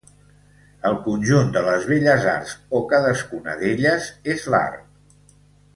El 0.89 0.95
conjunt 1.07 1.51
de 1.57 1.63
les 1.67 1.85
Belles 1.91 2.25
Arts 2.33 2.55
o 2.79 2.81
cadascuna 2.95 3.55
d'elles 3.61 4.09
és 4.37 4.49
l'Art. 4.55 5.37